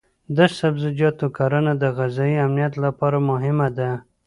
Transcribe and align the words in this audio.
د 0.35 0.39
سبزیجاتو 0.57 1.25
کرنه 1.37 1.73
د 1.81 1.83
غذایي 1.97 2.37
امنیت 2.45 2.73
لپاره 2.85 3.17
مهمه 3.29 3.67
ده. 3.77 3.91